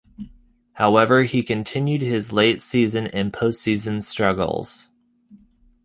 However, 0.73 1.25
he 1.25 1.43
continued 1.43 2.01
his 2.01 2.33
late 2.33 2.63
season 2.63 3.05
and 3.05 3.31
postseason 3.31 4.01
struggles. 4.01 4.87